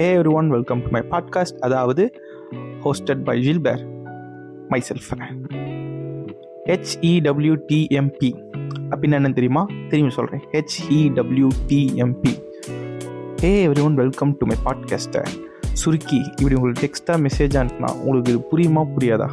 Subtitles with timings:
[0.00, 2.12] Hey everyone welcome to my podcast அதாவது
[2.84, 3.82] hosted by ஜில்பேர்
[4.68, 5.08] myself
[6.66, 8.30] HEWTMP
[8.90, 9.66] அப்படின்னு என்ன தெரியுமா?
[9.88, 12.32] திரும்பி சொல்கிறேன் HEWTMP
[13.40, 15.22] hey everyone welcome to my பாட்காஸ்ட்டை
[15.72, 19.28] சுருக்கி இப்படி உங்களுக்கு டெக்ஸ்ட்டாக மெசேஜ் அனுப்புனா உங்களுக்கு இது புரியுமா புரியாதா?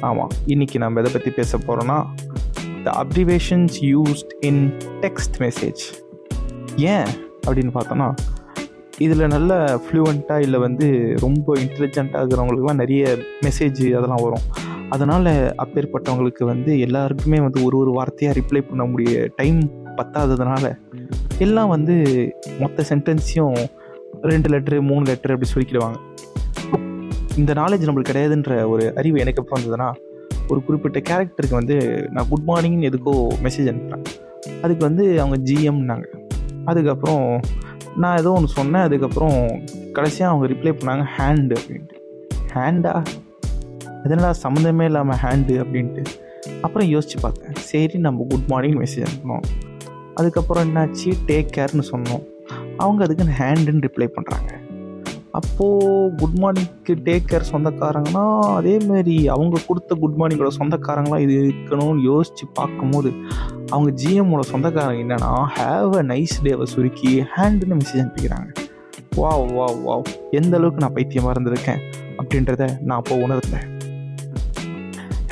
[0.00, 2.06] ஆமாம் இன்றைக்கி நம்ம எதை பற்றி பேச போகிறோன்னா
[2.82, 4.62] the abbreviations used in
[5.00, 5.82] text message
[6.76, 7.10] ஏன்?
[7.46, 8.08] அப்படின்னு பார்த்தோன்னா
[9.00, 10.86] இதில் நல்ல ஃப்ளூவெண்ட்டாக இல்லை வந்து
[11.20, 13.02] ரொம்ப இன்டெலிஜென்ட்டாக இருக்கிறவங்களுக்குலாம் நிறைய
[13.42, 14.44] மெசேஜ் அதெல்லாம் வரும்.
[14.90, 19.60] அதனால் அப்பேற்பட்டவங்களுக்கு வந்து எல்லாருக்குமே வந்து ஒரு ஒரு வார்த்தையாக ரிப்ளை பண்ண முடிய டைம்
[19.96, 20.64] பத்தாததுனால
[21.38, 21.94] எல்லாம் வந்து
[22.60, 23.58] மொத்த சென்டென்ஸையும்
[24.22, 25.98] ரெண்டு லெட்ரு மூணு லெட்ரு அப்படி சொல்லிக்கிடுவாங்க.
[27.36, 29.88] இந்த நாலேஜ் நம்மளுக்கு கிடையாதுன்ற ஒரு அறிவு எனக்கு எப்போ வந்ததுன்னா
[30.48, 31.76] ஒரு குறிப்பிட்ட கேரக்டருக்கு வந்து
[32.10, 33.14] நான் குட் மார்னிங்னு எதுக்கோ
[33.44, 34.04] மெசேஜ் அனுப்புகிறேன்
[34.62, 36.06] அதுக்கு வந்து அவங்க ஜிஎம்னாங்க
[36.64, 37.24] அதுக்கப்புறம்
[37.96, 39.62] நான் ஏதோ ஒன்று சொன்னேன் அதுக்கப்புறம்
[39.92, 41.96] கடைசியாக அவங்க ரிப்ளை பண்ணாங்க ஹேண்டு அப்படின்ட்டு.
[42.54, 43.06] ஹேண்டா
[44.04, 46.04] இதெல்லாம் சம்மந்தமே இல்லாமல் ஹேண்டு அப்படின்ட்டு.
[46.62, 49.46] அப்புறம் யோசித்து பார்த்தேன் சரி நம்ம குட் மார்னிங் மெசேஜ் அனுப்பணும்
[50.14, 52.22] அதுக்கப்புறம் என்னாச்சு டேக் கேர்னு சொன்னோம்.
[52.76, 54.50] அவங்க அதுக்கு ஹேண்டுன்னு ரிப்ளை பண்ணுறாங்க
[55.32, 62.46] அப்போது குட் மார்னிங்க்கு டேக் கேர் சொந்தக்காரங்கன்னா அதேமாரி அவங்க கொடுத்த குட் மார்னிங்கோட சொந்தக்காரங்களாம் இது இருக்கணும்னு யோசித்து
[62.54, 63.10] பார்க்கும்போது
[63.74, 68.48] அவங்க ஜிஎம்மோட சொந்தக்காரங்க என்னென்னா ஹேவ் அ நைஸ் டேவை சுருக்கி ஹேண்டுன்னு மெசேஜ் அனுப்பிக்கிறாங்க.
[69.20, 69.94] வா வா வா
[70.38, 71.80] எந்த அளவுக்கு நான் பைத்தியமாக இருந்திருக்கேன்?
[72.20, 73.66] அப்படின்றத நான் அப்போ உணர்ந்தேன்.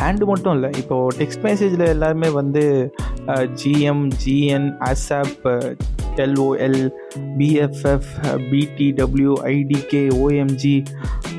[0.00, 2.62] ஹேண்டு மட்டும் இல்லை இப்போது டெக்ஸ்ட் மெசேஜில் எல்லாருமே வந்து
[3.61, 5.47] GM GN ASAP
[6.25, 6.81] LOL
[7.39, 8.09] BFF
[8.50, 10.77] BTW IDK OMG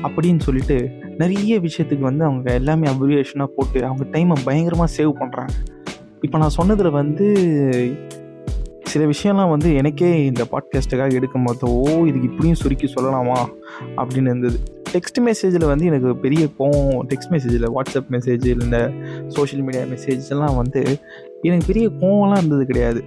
[0.06, 0.78] அப்படின்னு சொல்லிட்டு
[1.22, 5.54] நிறைய விஷயத்துக்கு வந்து அவங்க எல்லாமே அப்ரிவேஷனாக போட்டு அவங்க டைமை பயங்கரமாக சேவ் பண்ணுறாங்க
[6.20, 7.34] இப்போ நான் சொன்னதில் வந்து
[8.82, 13.46] சில விஷயம்லாம் வந்து எனக்கே இந்த பாட்காஸ்ட்டுக்காக எடுக்கும் போது ஓ இதுக்கு இப்படியும் சுருக்கி சொல்லலாமா?
[13.96, 14.58] அப்படின்னு இருந்தது.
[14.92, 17.02] டெக்ஸ்ட் மெசேஜில் வந்து எனக்கு பெரிய கோவம்.
[17.08, 18.92] டெக்ஸ்ட் மெசேஜில் வாட்ஸ்அப் மெசேஜ் இந்த
[19.28, 20.98] சோஷியல் மீடியா மெசேஜ்லாம் வந்து
[21.42, 23.04] எனக்கு பெரிய கோவம்லாம் இருந்தது கிடையாது.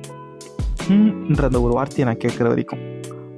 [0.88, 2.80] ஹம்ன்ற அந்த ஒரு வார்த்தையை நான் கேட்குற வரைக்கும்.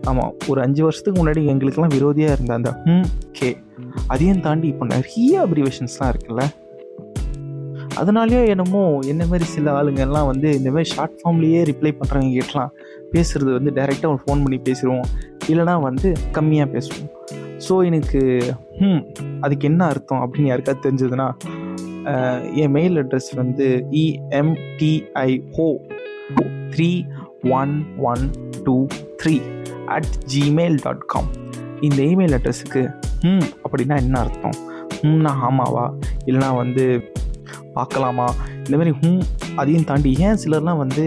[0.03, 3.58] ஆமாம் ஒரு அஞ்சு வருஷத்துக்கு முன்னாடி எங்களுக்கெல்லாம் விரோதியாக இருந்த அந்த ஹம் கே
[4.08, 6.44] அதையும் தாண்டி இப்போ நிறைய அப்ரிவேஷன்ஸ்லாம் இருக்குல்ல?
[7.98, 12.72] அதனாலேயோ என்னமோ என்ன மாதிரி சில ஆளுங்கள்லாம் வந்து இந்த மாதிரி ஷார்ட் ஃபார்ம்லேயே ரிப்ளை பண்ணுறவங்க கிட்டலாம்
[13.14, 15.08] பேசுகிறது வந்து டைரெக்டாக ஒரு ஃபோன் பண்ணி பேசிடுவோம்
[15.50, 17.10] இல்லைனா வந்து கம்மியாக பேசுவோம்.
[17.68, 18.20] ஸோ எனக்கு
[18.80, 19.02] ம்
[19.42, 20.22] அதுக்கு என்ன அர்த்தம்?
[20.24, 21.28] அப்படின்னு யாருக்காவது தெரிஞ்சதுன்னா
[22.56, 23.68] என் மெயில் அட்ரஸ் வந்து
[24.04, 25.68] EMTIO
[26.74, 26.90] three
[27.60, 27.74] one
[28.12, 28.24] one
[28.66, 28.76] two
[29.24, 29.36] three
[29.86, 31.30] at Gmail dot com
[31.82, 32.84] இந்த இமெயில் அட்ரஸுக்கு
[33.24, 34.58] ம் அப்படின்னா என்ன அர்த்தம்?
[35.04, 35.86] ம்னா ஆமாவா?
[36.26, 36.86] இல்லைனா வந்து
[37.78, 38.28] பார்க்கலாமா?
[38.66, 39.24] இந்த மாதிரி ஹூம்
[39.62, 41.06] அதையும் தாண்டி ஏன் சிலர்லாம் வந்து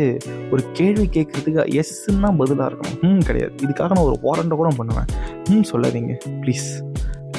[0.52, 2.98] ஒரு கேள்வி கேட்குறதுக்கு எஸ்ன்னா பதிலாக இருக்கணும்?
[3.02, 3.54] ஹூம் கிடையாது.
[3.64, 5.08] இதுக்காக நான் ஒரு வாரண்டை கூட பண்ணுவேன்.
[5.48, 6.68] ஹூம் சொல்லாதீங்க ப்ளீஸ்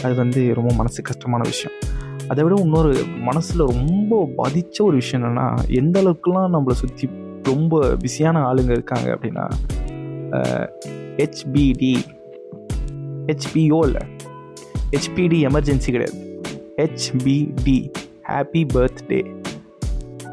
[0.04, 1.76] அது வந்து ரொம்ப மனசு கஷ்டமான விஷயம்.
[2.32, 2.92] அதை விட இன்னொரு
[3.28, 5.48] மனசில் ரொம்ப பாதித்த ஒரு விஷயம் என்னென்னா
[5.82, 7.08] எந்த அளவுக்குலாம் நம்மளை சுற்றி
[7.50, 9.46] ரொம்ப பிஸியான ஆளுங்க இருக்காங்க அப்படின்னா
[11.20, 11.94] ஹெச்பிடி
[13.30, 14.04] ஹெச்பிஓ இல்லை.
[14.94, 16.20] ஹெச்பிடி எமர்ஜென்சி கிடையாது.
[16.80, 17.78] ஹெச்பிடி
[18.30, 19.20] ஹாப்பி பர்த்டே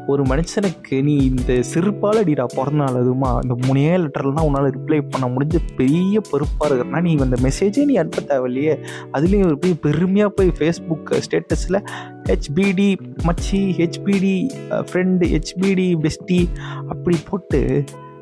[0.07, 5.25] ஒரு மனுஷனுக்கு நீ இந்த சிறுப்பால் அடிடா பிறந்த நாள் அதுமா இந்த மூணே லெட்டர்லாம் உன்னால் ரிப்ளை பண்ண
[5.27, 8.73] முடிஞ்ச பெரிய பொறுப்பாக இருக்கிறனா நீ இந்த மெசேஜே நீ அனுப்ப தேவையில்லையே.
[9.13, 11.79] அதுலேயும் ஒரு போய் பெருமையாக போய் ஃபேஸ்புக் ஸ்டேட்டஸில்
[12.23, 12.87] ஹெச்பிடி
[13.27, 14.35] மச்சி ஹெச்பிடி
[14.69, 16.39] ஃப்ரெண்டு ஹெச்பிடி பெஸ்டி
[16.87, 17.61] அப்படி போட்டு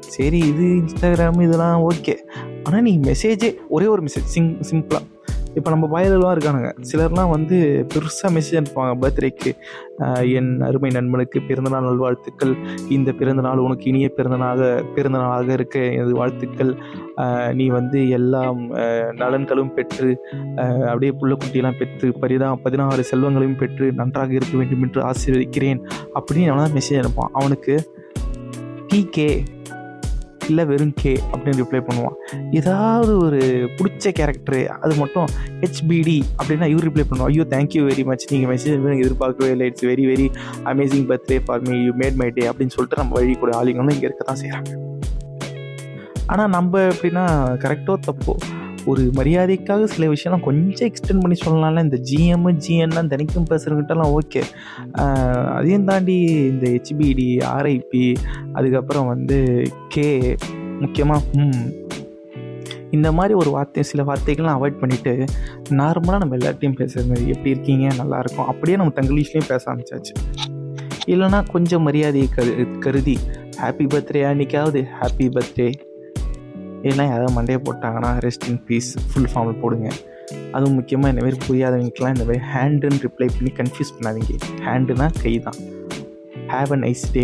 [0.08, 2.16] சரி இது இன்ஸ்டாகிராம் இதெல்லாம் ஓகே
[2.64, 5.04] ஆனால் நீ மெசேஜே ஒரே ஒரு மெசேஜ் சிங் சிம்பிளாக
[5.60, 6.70] இப்போ நம்ம வயலெலாம் இருக்கானுங்க.
[6.90, 7.58] சிலர்லாம் வந்து
[7.94, 9.52] பெருசாக மெசேஜ் அனுப்புவாங்க பர்த்டேக்கு
[10.38, 12.54] என் அருமை நண்பனுக்கு பிறந்தநாள் நல்வாழ்த்துக்கள்.
[12.96, 16.74] இந்த பிறந்தநாள் உனக்கு இனிய பிறந்தநாளாக பிறந்தநாளாக இருக்க எனது வாழ்த்துக்கள்.
[17.60, 18.62] நீ வந்து எல்லாம்
[19.22, 20.10] நலன்களும் பெற்று
[20.90, 25.82] அப்படியே புள்ளக்குட்டியெல்லாம் பெற்று பரிதா பதினாறு செல்வங்களையும் பெற்று நன்றாக இருக்க வேண்டும் என்று ஆசீர்வதிக்கிறேன்.
[26.20, 27.76] அப்படின்னு அவனால் மெசேஜ் அனுப்பான் அவனுக்கு
[28.92, 29.30] டிகே
[30.50, 32.16] இல்லை வெறும் கே அப்படின்னு ரிப்ளை பண்ணுவான்.
[32.60, 33.40] ஏதாவது ஒரு
[33.78, 35.28] பிடிச்ச கேரக்டரு அது மட்டும்
[35.64, 39.68] ஹெச்பிடி அப்படின்னா இவர் ரிப்ளை பண்ணுவோம் ஐயோ தேங்க்யூ வெரி மச் நீங்கள் மெசேஜ் எனக்கு எதிர்பார்க்கவே இல்லை.
[39.72, 40.28] It's very very
[40.74, 44.10] amazing birthday for me you made my day அப்படின்னு சொல்லிட்டு நம்ம வழி கூட ஆளுங்களும் இங்கே
[44.10, 44.72] இருக்க தான் செய்கிறாங்க
[46.34, 47.26] ஆனால் நம்ம எப்படின்னா
[47.64, 48.36] கரெக்டோ தப்போ
[48.86, 51.84] ஒரு மரியாதைக்காக சில விஷயம்லாம் கொஞ்சம் எக்ஸ்டெண்ட் பண்ணி சொல்லலாம்ல.
[51.84, 54.42] இந்த ஜிஎம் ஜிஎன்லாம் தினைக்கும் பேசுகிறவங்கிட்டலாம் ஓகே
[55.54, 58.16] அதையும் தாண்டி இந்த ஹெச்பிடி ஆர்ஐபி
[58.54, 60.36] அதுக்கப்புறம் வந்து கே
[60.80, 61.72] முக்கியமாக ம்.
[62.92, 65.14] இந்த மாதிரி ஒரு வார்த்தை சில வார்த்தைகள்லாம் அவாய்ட் பண்ணிவிட்டு
[65.70, 67.88] நார்மலாக நம்ம எல்லாத்தையும் பேசுகிற மாதிரி எப்படி இருக்கீங்க?
[67.88, 70.14] நல்லாயிருக்கும் அப்படியே நம்ம தங்கிலீஷ்லேயும் பேச ஆரம்பிச்சாச்சு.
[71.08, 73.18] இல்லைனா கொஞ்சம் மரியாதையை கரு கருதி
[73.62, 75.68] ஹாப்பி பர்த்டே அன்றைக்காவது ஹாப்பி பர்த்டே
[76.86, 79.88] இல்லைனா யாராவது மண்டையை போட்டாங்கன்னா ரெஸ்ட் இன் பீஸ் ஃபுல் ஃபார்மில் போடுங்க.
[80.56, 84.36] அதுவும் முக்கியமாக இந்த மாதிரி புரியாதவங்களுக்குலாம் இந்த மாதிரி ஹேண்டுன்னு ரிப்ளை பண்ணி கன்ஃபியூஸ் பண்ணாதீங்க.
[84.68, 85.60] ஹேண்டுனா கை தான்.
[86.54, 87.24] ஹேவ் அ நைஸ் டே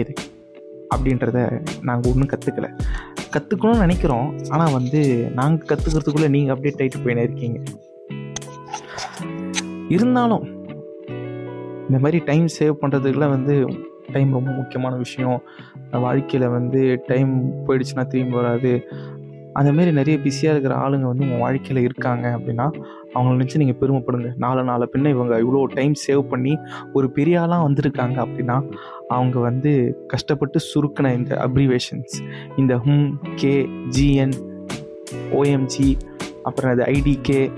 [0.93, 1.39] அப்படின்றத
[1.87, 2.69] நாங்கள் ஒன்றும் கற்றுக்கல
[3.35, 4.27] கற்றுக்கணும்னு நினைக்கிறோம்.
[4.53, 5.01] ஆனால் வந்து
[5.39, 7.59] நாங்கள் கற்றுக்கிறதுக்குள்ளே நீங்கள் அப்படியே டைட்டு போயினே இருக்கீங்க.
[9.95, 10.43] இருந்தாலும்
[11.87, 13.55] இந்த மாதிரி டைம் சேவ் பண்ணுறதுக்குலாம் வந்து
[14.13, 15.39] டைம் ரொம்ப முக்கியமான விஷயம்.
[16.05, 17.31] வாழ்க்கையில் வந்து டைம்
[17.65, 18.71] போயிடுச்சுன்னா திரும்பி வராது.
[19.59, 22.71] அந்தமாரி நிறைய பிஸியாக இருக்கிற ஆளுங்க வந்து உங்கள் வாழ்க்கையில் இருக்காங்க அப்படின்னா
[23.15, 24.33] அவங்கள நினச்சி நீங்கள் பெருமைப்படுங்க.
[24.38, 26.57] நாலு நாலு பின்ன இவங்க இவ்வளோ டைம் சேவ் பண்ணி
[26.94, 28.62] ஒரு பெரிய ஆளாக வந்திருக்காங்க அப்படின்னா
[29.07, 32.15] அவங்க வந்து கஷ்டப்பட்டு சுருக்கின இந்த அப்ரிவேஷன்ஸ்
[32.57, 34.36] இந்த ஹும் கே ஜிஎன்
[35.33, 35.98] ஓஎம்ஜி
[36.44, 37.51] அப்புறம் அது ஐடிகே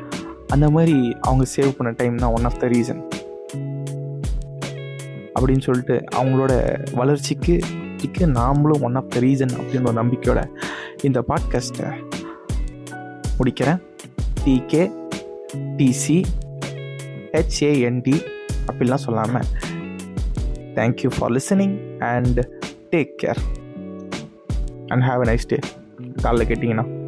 [0.48, 3.01] அந்த மாதிரி அவங்க சேவ் பண்ண டைம் தான் ஒன் ஆஃப் த ரீசன்
[5.36, 6.54] அப்படின்னு சொல்லிட்டு அவங்களோட
[6.95, 7.62] வளர்ச்சிக்கு
[8.25, 10.50] நாமளும் ஒன் ஆஃப் த ரீசன் அப்படின்னு ஒரு நம்பிக்கையோட
[11.03, 11.88] இந்த பாட்காஸ்ட்டை
[13.39, 13.79] முடிக்கிறேன்.
[14.45, 14.83] டிகே
[15.77, 16.23] டிசி
[17.31, 18.15] ஹெச்ஏஎன்டி
[18.67, 19.45] அப்படிலாம் சொல்லாமல்
[20.75, 22.39] thank you for listening and
[22.91, 23.41] take care
[24.88, 25.59] and have a nice day
[26.23, 27.02] காலைல கேட்டிங்கன்னா.